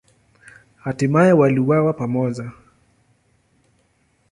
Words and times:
Hatimaye 0.83 1.33
waliuawa 1.33 1.93
pamoja. 1.93 2.51